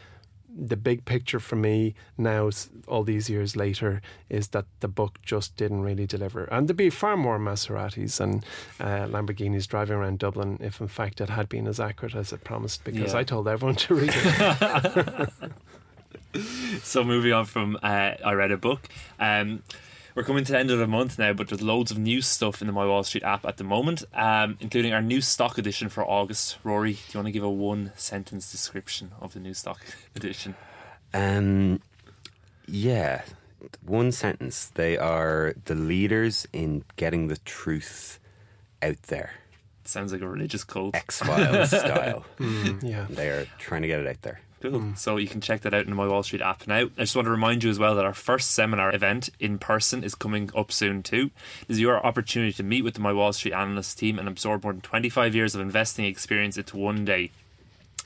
[0.57, 2.49] the big picture for me now,
[2.87, 6.45] all these years later, is that the book just didn't really deliver.
[6.45, 8.45] And there'd be far more Maseratis and
[8.79, 12.43] uh, Lamborghinis driving around Dublin if, in fact, it had been as accurate as it
[12.45, 13.19] promised, because Yeah.
[13.19, 15.29] I told everyone to read it.
[16.83, 18.89] So moving on from uh, I read a book.
[19.19, 19.63] Um,
[20.15, 22.61] we're coming to the end of the month now, but there's loads of new stuff
[22.61, 25.89] in the My Wall Street app at the moment, um, including our new stock edition
[25.89, 26.57] for August.
[26.63, 29.81] Rory, do you want to give a one sentence description of the new stock
[30.15, 30.55] edition?
[31.13, 31.81] Um,
[32.65, 33.23] yeah,
[33.85, 34.71] one sentence.
[34.73, 38.19] They are the leaders in getting the truth
[38.81, 39.31] out there,
[39.83, 40.95] Sounds like a religious cult.
[40.95, 42.25] X Files style.
[42.81, 43.05] yeah.
[43.09, 44.41] They are trying to get it out there.
[44.71, 44.95] Cool.
[44.95, 46.89] So you can check that out in My Wall Street app now.
[46.97, 50.03] I just want to remind you as well that our first seminar event in person
[50.03, 51.31] is coming up soon too.
[51.67, 54.63] This is your opportunity to meet with the My Wall Street analyst team and absorb
[54.63, 57.31] more than 25 years of investing experience into one day.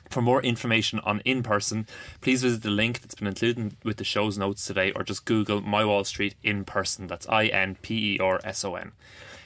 [0.10, 1.86] For more information on in person,
[2.20, 5.62] please visit the link that's been included with the show's notes today or just Google
[5.62, 7.06] My Wall Street in person.
[7.06, 8.92] That's I N P E R S O N.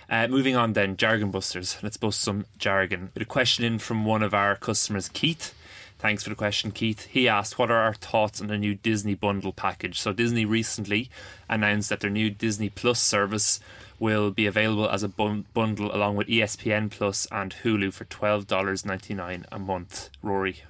[0.09, 1.77] Uh, moving on then, Jargon Busters.
[1.81, 3.11] Let's bust some jargon.
[3.15, 5.53] A question in from one of our customers, Keith.
[6.03, 7.05] Thanks for the question, Keith.
[7.05, 10.01] He asked, What are our thoughts on the new Disney bundle package?
[10.01, 11.09] So, Disney recently
[11.47, 13.61] announced that their new Disney Plus service
[13.99, 19.45] will be available as a bun- bundle along with ESPN Plus and Hulu for $12.99
[19.49, 20.09] a month.
[20.21, 20.63] Rory.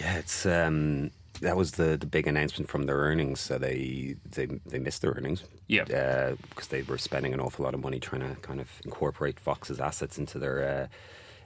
[0.00, 3.40] Yeah, it's um, that was the the big announcement from their earnings.
[3.40, 5.42] So they they they missed their earnings.
[5.66, 5.82] Yeah.
[5.82, 9.40] uh, because they were spending an awful lot of money trying to kind of incorporate
[9.40, 10.68] Fox's assets into their.
[10.68, 10.86] Uh,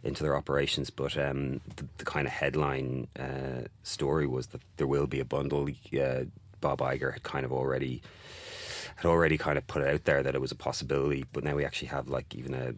[0.02, 4.86] into their operations, but um, the, the kind of headline uh, story was that there
[4.86, 5.68] will be a bundle.
[5.92, 6.24] Uh,
[6.60, 8.02] Bob Iger had kind of already
[8.96, 11.54] had already kind of put it out there that it was a possibility, but now
[11.54, 12.74] we actually have like even a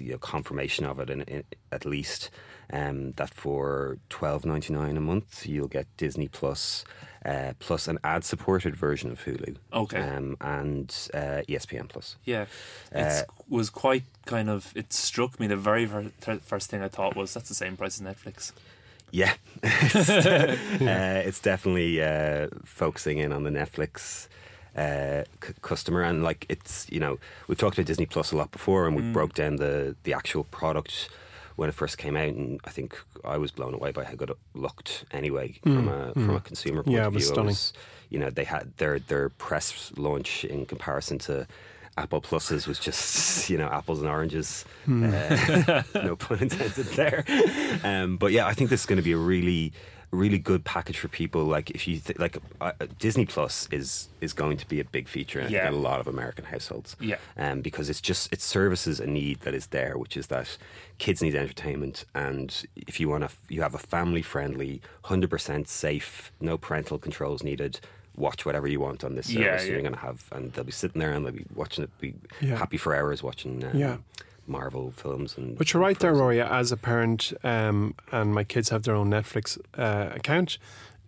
[0.00, 2.30] you know, confirmation of it, in, in, at least
[2.72, 6.84] um, that for twelve ninety nine a month you'll get Disney Plus,
[7.24, 10.00] uh, plus an ad supported version of Hulu, Okay.
[10.00, 12.16] um, and uh, ESPN Plus.
[12.24, 12.46] Yeah,
[12.92, 14.72] it was quite kind of.
[14.76, 15.86] It struck me the very
[16.40, 18.52] first thing I thought was that's the same price as Netflix.
[19.10, 24.28] Yeah, it's, uh, it's definitely uh, focusing in on the Netflix
[24.76, 28.50] uh, c- customer, and like it's you know we've talked about Disney Plus a lot
[28.52, 31.08] before, and we broke down the the actual product
[31.58, 34.30] when it first came out, and I think I was blown away by how good
[34.30, 35.04] it looked.
[35.10, 37.56] Anyway, from a from a consumer point Yeah, of it was view, stunning.
[38.10, 41.46] you know they had their their press launch in comparison to.
[41.96, 44.64] Apple Pluses was just, you know, apples and oranges.
[44.86, 47.24] Uh, no pun intended there.
[47.82, 49.72] Um, but yeah, I think this is going to be a really,
[50.10, 51.44] really good package for people.
[51.44, 55.08] Like if you th- like, uh, Disney Plus is is going to be a big
[55.08, 55.68] feature in, Yeah.
[55.68, 56.96] in a lot of American households.
[57.00, 57.16] Yeah.
[57.36, 60.56] um, because it's just it services a need that is there, which is that
[60.98, 65.68] kids need entertainment, and if you want to, you have a family friendly, hundred percent
[65.68, 67.80] safe, no parental controls needed.
[68.16, 69.62] Watch whatever you want on this service.
[69.64, 71.90] Yeah, You're going to have, and they'll be sitting there and they'll be watching it,
[72.00, 72.56] be Yeah.
[72.56, 73.62] happy for hours watching.
[73.62, 73.98] Um, Yeah.
[74.48, 75.56] Marvel films and.
[75.56, 76.40] But you're right there, Rory.
[76.40, 80.58] As a parent, um, and my kids have their own Netflix uh, account,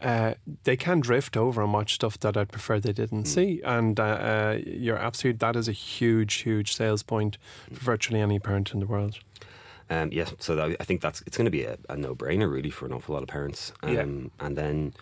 [0.00, 3.60] uh, they can drift over and watch stuff that I'd prefer they didn't see.
[3.64, 7.36] And uh, uh, you're absolutely, that is a huge, huge sales point
[7.72, 9.18] for virtually any parent in the world.
[9.90, 12.70] Um, yes, so that, I think that's it's going to be a, a no-brainer really
[12.70, 13.72] for an awful lot of parents.
[13.82, 14.46] Um, Yeah.
[14.46, 14.94] And then,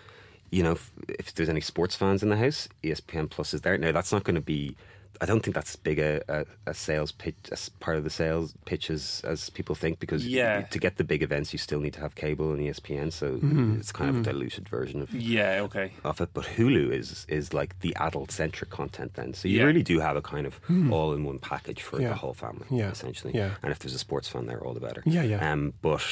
[0.51, 3.77] you know, if, if there's any sports fans in the house, ESPN Plus is there.
[3.79, 4.77] Now that's not going to be
[5.21, 8.55] I don't think that's big a, a, a sales pitch as part of the sales
[8.67, 10.63] pitch as, as people think because Yeah.
[10.63, 13.77] to get the big events you still need to have cable and ESPN so Mm-hmm.
[13.81, 15.93] it's kind of a diluted version of Yeah, okay.
[16.05, 16.31] of it.
[16.35, 19.35] But Hulu is is like the adult centric content then.
[19.35, 19.65] So you Yeah.
[19.65, 20.61] really do have a kind of
[20.93, 22.01] all in one package for.
[22.01, 22.11] Yeah.
[22.11, 22.91] the whole family, Yeah.
[22.91, 23.35] essentially.
[23.35, 23.55] Yeah.
[23.63, 25.03] And if there's a sports fan there, all the better.
[25.05, 25.53] Yeah, yeah.
[25.53, 26.03] Um, but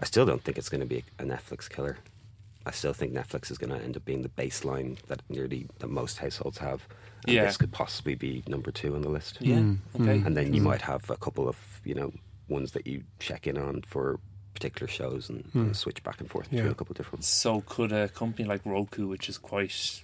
[0.00, 1.98] I still don't think it's going to be a Netflix killer.
[2.64, 5.88] I still think Netflix is going to end up being the baseline that nearly that
[5.88, 6.86] most households have.
[7.26, 7.44] And Yeah.
[7.44, 9.38] this could possibly be number two on the list.
[9.40, 9.74] Yeah, Hmm.
[10.00, 10.18] okay.
[10.24, 12.12] And then you might have a couple of, you know,
[12.48, 14.18] ones that you check in on for
[14.54, 16.66] particular shows and, and switch back and forth between Hmm.
[16.68, 16.72] Yeah.
[16.72, 17.26] a couple of different ones.
[17.28, 20.02] So could a company like Roku, which is quite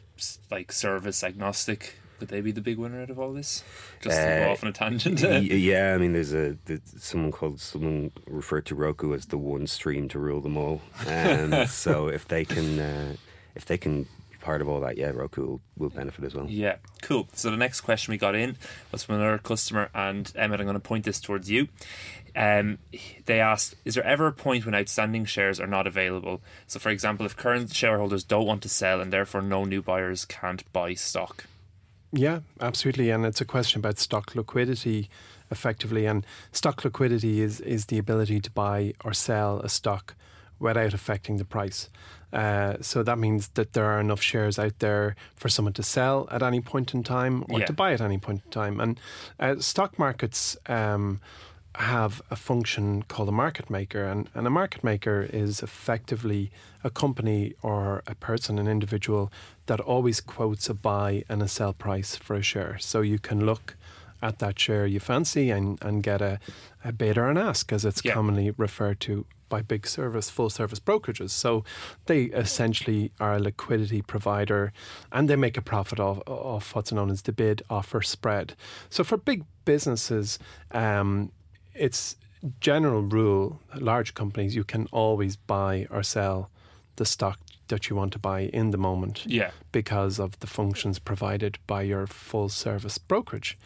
[0.50, 3.62] like service agnostic, could they be the big winner out of all this?
[4.00, 5.20] Just to Uh, go off on a tangent.
[5.42, 9.66] Yeah, I mean, there's a there's someone called someone referred to Roku as the one
[9.68, 10.81] stream to rule them all.
[11.07, 13.16] Um, so if they can uh,
[13.54, 14.09] if they can be
[14.48, 16.46] part of all that, yeah, Roku will, will benefit as well.
[16.48, 17.28] Yeah, cool.
[17.34, 18.56] So the next question we got in
[18.90, 21.68] was from another customer, and Emmett, I'm going to point this towards you.
[22.34, 22.78] Um,
[23.26, 26.40] they asked, "Is there ever a point when outstanding shares are not available?
[26.66, 30.24] So, for example, if current shareholders don't want to sell and therefore no new buyers
[30.24, 31.44] can't buy stock."
[32.11, 33.11] Yeah, absolutely.
[33.11, 35.11] And it's a question about stock liquidity
[35.50, 36.06] effectively.
[36.06, 40.14] And stock liquidity is, is the ability to buy or sell a stock
[40.58, 41.90] without affecting the price.
[42.32, 46.28] Uh, so that means that there are enough shares out there for someone to sell
[46.30, 47.66] at any point in time or Yeah.
[47.66, 48.80] to buy at any point in time.
[48.80, 49.00] And
[49.40, 51.20] uh, stock markets um,
[51.74, 56.50] have a function called a market maker, and, and a market maker is effectively
[56.84, 59.30] a company or a person, an individual
[59.66, 62.76] that always quotes a buy and a sell price for a share.
[62.78, 63.76] So you can look
[64.20, 66.40] at that share you fancy and, and get a,
[66.84, 68.14] a bid or an ask, as it's Yeah.
[68.14, 71.30] commonly referred to by big service, full service brokerages.
[71.30, 71.64] So
[72.06, 74.72] they essentially are a liquidity provider
[75.12, 78.54] and they make a profit off, off what's known as the bid offer spread.
[78.90, 80.38] So for big businesses,
[80.72, 81.32] um,
[81.74, 82.16] it's
[82.61, 86.50] general rule, large companies, you can always buy or sell
[86.96, 90.98] the stock that you want to buy in the moment Yeah, because of the functions
[90.98, 93.58] provided by your full service brokerage.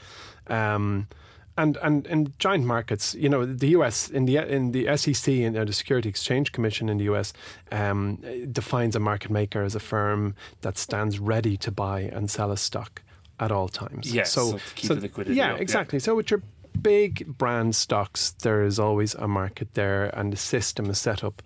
[0.48, 1.08] Um,
[1.56, 5.56] and and in giant markets, you know, the US in the in the SEC and
[5.56, 7.32] the Security Exchange Commission in the US
[7.70, 8.16] um,
[8.50, 12.56] defines a market maker as a firm that stands ready to buy and sell a
[12.56, 13.02] stock
[13.38, 14.14] at all times.
[14.14, 15.62] Yeah, so the liquidity Yeah, up, yeah.
[15.62, 15.98] exactly.
[15.98, 16.42] So with your
[16.80, 21.42] big brand stocks, there is always a market there, and the system is set up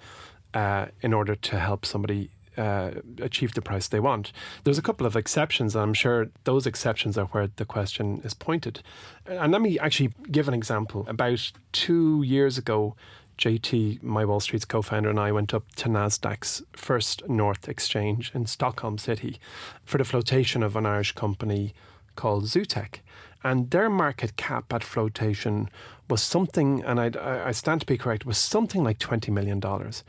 [0.54, 2.90] uh, in order to help somebody uh,
[3.20, 4.32] achieve the price they want.
[4.64, 8.34] There's a couple of exceptions, and I'm sure those exceptions are where the question is
[8.34, 8.80] pointed.
[9.26, 11.04] And let me actually give an example.
[11.08, 12.96] About two years ago,
[13.38, 18.32] JT, my Wall Street's co founder, and I went up to NASDAQ's First North Exchange
[18.34, 19.38] in Stockholm City
[19.84, 21.74] for the flotation of an Irish company
[22.14, 23.00] called Zutec.
[23.48, 25.68] And their market cap at flotation
[26.10, 29.60] was something, and I'd, I I stand to be correct, was something like $20 million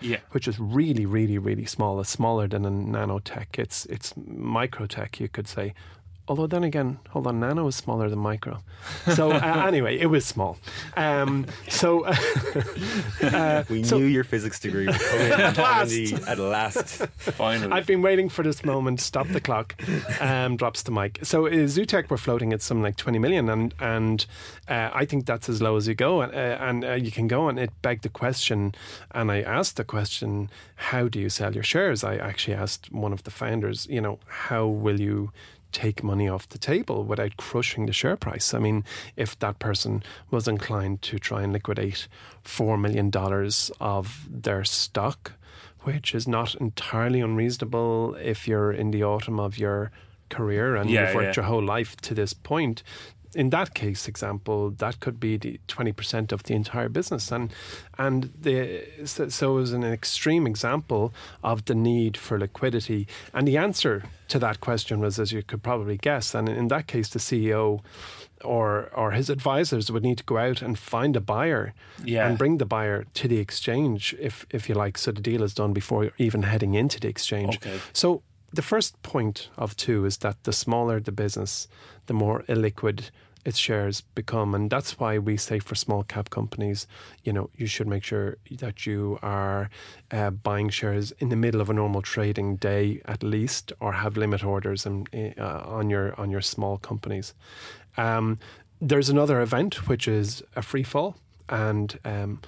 [0.02, 0.20] Yeah.
[0.34, 2.00] which is really, really, really small.
[2.02, 3.60] It's smaller than a nanotech.
[3.64, 4.14] It's it's
[4.58, 5.74] microtech, you could say.
[6.30, 8.60] Although then again, hold on, nano is smaller than micro.
[9.16, 10.58] So uh, anyway, it was small.
[10.98, 12.04] Um, so
[13.24, 16.14] uh, We so- knew your physics degree would come At last.
[16.28, 17.08] at last.
[17.18, 17.72] finally.
[17.72, 19.00] I've been waiting for this moment.
[19.00, 19.76] Stop the clock.
[20.22, 21.20] Um, drops the mic.
[21.24, 24.26] So uh, Zutec were floating at some like 20 million, and and
[24.68, 27.28] uh, I think that's as low as you go, and, uh, and uh, you can
[27.28, 27.48] go.
[27.48, 28.74] And it begged the question,
[29.12, 32.04] and I asked the question, how do you sell your shares?
[32.04, 35.32] I actually asked one of the founders, you know, how will you
[35.78, 38.52] take money off the table without crushing the share price.
[38.52, 38.84] I mean,
[39.16, 42.08] if that person was inclined to try and liquidate
[42.44, 43.12] $4 million
[43.80, 45.34] of their stock,
[45.82, 49.92] which is not entirely unreasonable if you're in the autumn of your
[50.30, 51.44] career and Yeah, you've worked yeah.
[51.44, 52.82] your whole life to this point.
[53.38, 57.54] In that case example, that could be the twenty percent of the entire business, and
[57.98, 63.08] and the so, so is an extreme example of the need for liquidity.
[63.34, 66.88] And the answer to that question was, as you could probably guess, and in that
[66.88, 67.82] case, the CEO
[68.44, 71.74] or or his advisors would need to go out and find a buyer
[72.04, 72.28] Yeah.
[72.28, 75.54] and bring the buyer to the exchange, if if you like, so the deal is
[75.54, 77.58] done before even heading into the exchange.
[77.58, 77.80] Okay.
[77.94, 78.22] So
[78.56, 81.68] the first point of two is that the smaller the business,
[82.06, 83.12] the more illiquid
[83.48, 86.86] its shares become, and that's why we say for small cap companies,
[87.24, 89.70] you know, you should make sure that you are
[90.12, 94.18] uh, buying shares in the middle of a normal trading day at least, or have
[94.18, 95.08] limit orders and,
[95.40, 97.34] uh, on your on your small companies.
[97.96, 98.38] Um,
[98.82, 101.16] there's another event which is a free fall,
[101.48, 102.42] and um,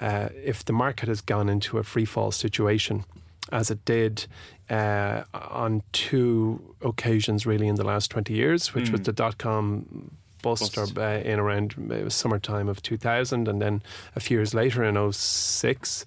[0.00, 3.04] uh, if the market has gone into a free fall situation,
[3.50, 4.26] as it did
[4.68, 10.10] uh, on two occasions really in the last 20 years, which was the dot com
[10.42, 10.98] bust, Bust.
[10.98, 13.82] or uh, in around was summertime of 2000, and then
[14.16, 16.04] a few years later in 06,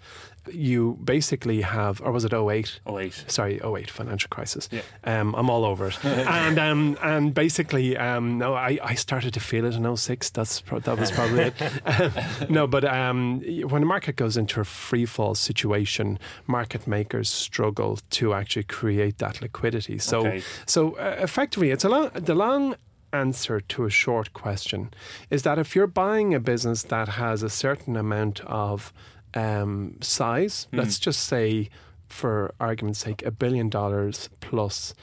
[0.51, 2.79] you basically have, or was it 08?
[2.85, 3.23] Oh wait.
[3.27, 4.69] Sorry, 08 financial crisis.
[4.71, 4.81] Yeah.
[5.03, 5.97] Um, I'm all over it.
[6.05, 10.29] and um, and basically, um, no, I, I started to feel it in 06.
[10.29, 12.49] That's pro- that was probably it.
[12.49, 17.97] no, but um, when the market goes into a free fall situation, market makers struggle
[18.11, 19.97] to actually create that liquidity.
[19.97, 20.43] So Okay.
[20.67, 22.75] so uh, effectively, it's a long, the long
[23.15, 24.81] answer to a short question
[25.29, 28.91] is that if you're buying a business that has a certain amount of
[29.33, 31.69] um, size, let's just say,
[32.07, 34.93] for argument's sake, a billion dollars plus,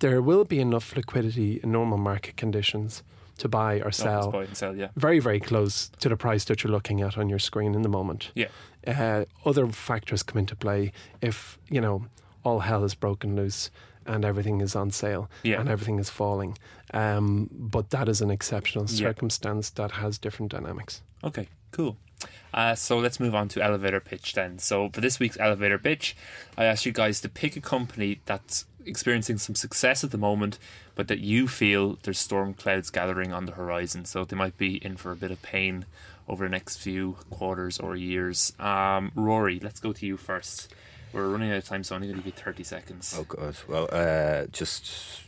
[0.00, 3.02] there will be enough liquidity in normal market conditions
[3.38, 4.76] to buy or sell buy and sell.
[4.76, 4.88] Yeah.
[4.96, 7.88] very, very close to the price that you're looking at on your screen in the
[7.88, 8.30] moment.
[8.34, 8.48] Yeah.
[8.86, 12.06] Uh, other factors come into play if, you know,
[12.44, 13.70] all hell is broken loose
[14.06, 15.60] and everything is on sale Yeah.
[15.60, 16.58] and everything is falling.
[16.92, 19.08] Um, but that is an exceptional Yeah.
[19.08, 21.02] circumstance that has different dynamics.
[21.24, 21.96] Okay, cool.
[22.54, 24.58] Uh, so let's move on to elevator pitch then.
[24.58, 26.14] So for this week's elevator pitch,
[26.56, 30.58] I asked you guys to pick a company that's experiencing some success at the moment,
[30.94, 34.04] but that you feel there's storm clouds gathering on the horizon.
[34.04, 35.86] So they might be in for a bit of pain
[36.28, 38.52] over the next few quarters or years.
[38.60, 40.72] Um, Rory, let's go to you first.
[41.12, 43.14] We're running out of time, so I'm only going to give you 30 seconds.
[43.18, 43.56] Oh god.
[43.68, 45.22] Well, uh, just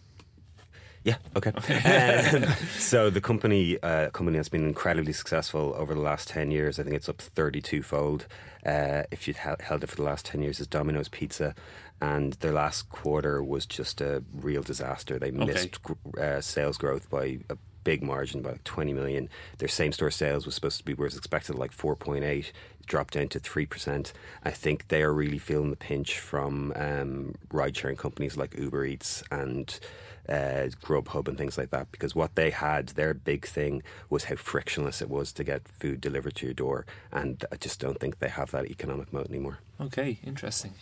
[1.05, 1.53] yeah, okay.
[1.53, 2.45] Um,
[2.79, 6.81] so the company uh, company has been incredibly successful over the last ten years.
[6.81, 8.27] I think it's up thirty two fold.
[8.65, 11.55] Uh, if you'd held it for the last ten years, is Domino's Pizza,
[12.01, 15.19] and their last quarter was just a real disaster.
[15.19, 19.29] They missed gr- uh, sales growth by a big margin, by like twenty million.
[19.59, 22.51] Their same store sales was supposed to be was expected like four point eight
[22.87, 24.13] dropped down to 3%.
[24.45, 28.85] I think they are really feeling the pinch from um, ride sharing companies like Uber
[28.85, 29.79] Eats and
[30.29, 34.37] uh, Grubhub and things like that because what they had, their big thing was how
[34.37, 36.87] frictionless it was to get food delivered to your door.
[37.13, 39.59] And I just don't think they have that economic moat anymore.
[39.81, 40.73] Okay, interesting.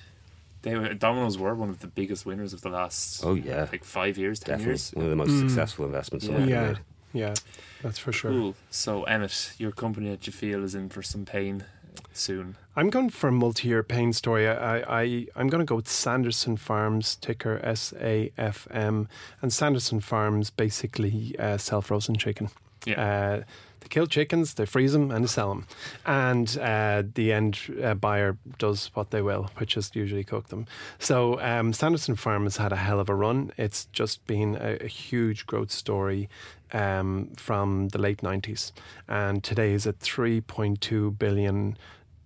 [0.63, 3.67] They were, Domino's were one of the biggest winners of the last Oh, yeah.
[3.73, 4.91] like five years, ten Definitely years.
[4.95, 6.79] one of the most successful investments someone Yeah, ever made.
[7.13, 7.35] yeah,
[7.83, 8.31] that's for sure.
[8.31, 8.55] Cool.
[8.71, 11.65] So, Emmett, your company that you feel is in for some pain
[12.13, 12.57] soon.
[12.75, 14.49] I'm going for a multi-year pain story.
[14.49, 19.09] I, I I'm going to go with Sanderson Farms, ticker S A F M,
[19.41, 22.49] and Sanderson Farms basically uh, sell frozen chicken.
[22.85, 23.01] Yeah.
[23.41, 23.45] Uh,
[23.83, 25.67] they kill chickens, they freeze them, and they sell them.
[26.07, 30.67] And uh, the end uh, buyer does what they will, which is usually cook them.
[31.01, 33.53] So um, Sanderson Farms had a hell of a run.
[33.57, 36.29] It's just been a, a huge growth story
[36.73, 38.71] um, from the late 90s.
[39.09, 41.77] And today is a 3.2 billion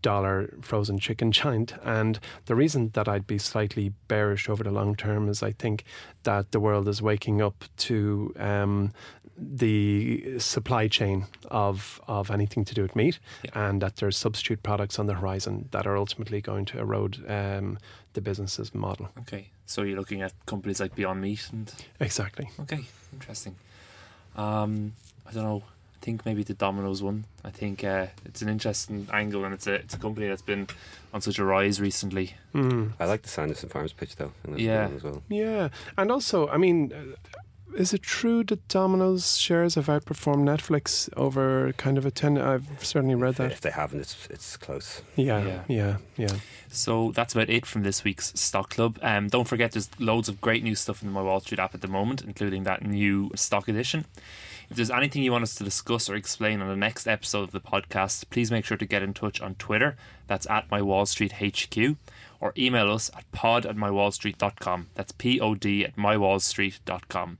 [0.06, 1.74] dollar frozen chicken giant.
[1.82, 5.84] And the reason that I'd be slightly bearish over the long term is I think
[6.22, 8.92] that the world is waking up to um,
[9.38, 13.18] the supply chain of of anything to do with meat,
[13.54, 17.78] and that there's substitute products on the horizon that are ultimately going to erode um,
[18.14, 19.08] the business's model.
[19.20, 19.48] Okay.
[19.66, 22.48] So you're looking at companies like Beyond Meat and Exactly.
[22.60, 23.56] okay, interesting.
[24.36, 24.92] Um,
[25.28, 25.62] I don't know.
[26.00, 27.24] I think maybe the Domino's one.
[27.44, 30.68] I think uh, it's an interesting angle, and it's a it's a company that's been
[31.12, 32.34] on such a rise recently.
[32.54, 32.92] Mm.
[33.00, 34.32] I like the Sanderson Farms pitch though.
[34.44, 34.88] I think that's a good Yeah.
[34.96, 35.22] as well.
[35.28, 35.68] Yeah,
[35.98, 37.16] and also, I mean, uh,
[37.76, 42.38] is it true that Domino's shares have outperformed Netflix over kind of a ten?
[42.38, 43.52] I've certainly read If, that.
[43.52, 45.02] if they haven't, it's it's close.
[45.14, 45.62] Yeah, Yeah.
[45.68, 46.36] yeah, yeah.
[46.68, 48.98] So that's about it from this week's Stock Club.
[49.02, 51.74] Um, don't forget, there's loads of great new stuff in the My Wall Street app
[51.74, 54.04] at the moment, including that new stock edition.
[54.68, 57.52] If there's anything you want us to discuss or explain on the next episode of
[57.52, 59.96] the podcast, please make sure to get in touch on Twitter.
[60.26, 61.96] That's at My Wall Street HQ.
[62.40, 64.88] Or email us at pod at mywallstreet.com.
[64.94, 67.38] That's P O D at mywallstreet.com.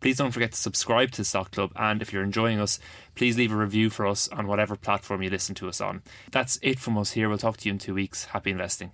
[0.00, 2.80] Please don't forget to subscribe to the Stock Club, and if you're enjoying us,
[3.14, 6.02] please leave a review for us on whatever platform you listen to us on.
[6.32, 7.28] That's it from us here.
[7.28, 8.24] We'll talk to you in two weeks.
[8.24, 8.90] Happy investing.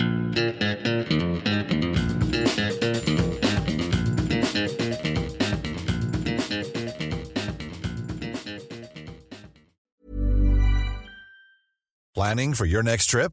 [12.14, 13.32] Planning for your next trip?